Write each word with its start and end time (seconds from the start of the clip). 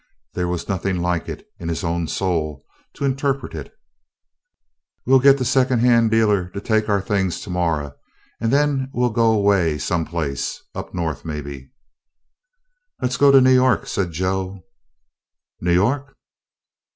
There 0.33 0.47
was 0.47 0.67
nothing 0.67 0.97
like 0.99 1.29
it 1.29 1.45
in 1.59 1.69
his 1.69 1.83
own 1.83 2.07
soul 2.07 2.65
to 2.95 3.05
interpret 3.05 3.53
it. 3.53 3.71
"We 5.05 5.13
'll 5.13 5.19
git 5.19 5.37
de 5.37 5.45
secon' 5.45 5.77
han' 5.77 6.09
dealah 6.09 6.49
to 6.53 6.59
tek 6.59 6.85
ouah 6.89 7.05
things 7.05 7.39
to 7.41 7.51
morrer, 7.51 7.95
an' 8.39 8.49
then 8.49 8.89
we 8.95 9.05
'll 9.05 9.11
go 9.11 9.29
away 9.31 9.77
some 9.77 10.05
place, 10.05 10.63
up 10.73 10.95
No'th 10.95 11.23
maybe." 11.23 11.71
"Let 12.99 13.11
's 13.13 13.17
go 13.17 13.29
to 13.31 13.41
New 13.41 13.53
York," 13.53 13.85
said 13.85 14.09
Joe. 14.11 14.63
"New 15.61 15.73
Yo'k?" 15.75 16.11